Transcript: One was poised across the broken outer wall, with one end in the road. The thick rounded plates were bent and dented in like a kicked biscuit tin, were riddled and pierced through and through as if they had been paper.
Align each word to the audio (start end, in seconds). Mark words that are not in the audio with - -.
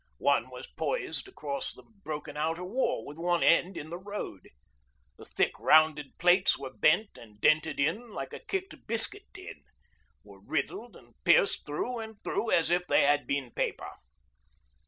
One 0.17 0.49
was 0.49 0.65
poised 0.65 1.27
across 1.27 1.75
the 1.75 1.83
broken 1.83 2.35
outer 2.35 2.63
wall, 2.63 3.05
with 3.05 3.19
one 3.19 3.43
end 3.43 3.77
in 3.77 3.91
the 3.91 3.99
road. 3.99 4.49
The 5.17 5.25
thick 5.25 5.59
rounded 5.59 6.17
plates 6.17 6.57
were 6.57 6.73
bent 6.73 7.19
and 7.19 7.39
dented 7.39 7.79
in 7.79 8.11
like 8.11 8.33
a 8.33 8.39
kicked 8.39 8.87
biscuit 8.87 9.31
tin, 9.31 9.61
were 10.23 10.39
riddled 10.39 10.95
and 10.95 11.13
pierced 11.23 11.67
through 11.67 11.99
and 11.99 12.17
through 12.23 12.49
as 12.49 12.71
if 12.71 12.87
they 12.87 13.03
had 13.03 13.27
been 13.27 13.51
paper. 13.51 13.91